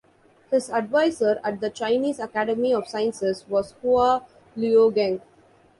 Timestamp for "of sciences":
2.73-3.45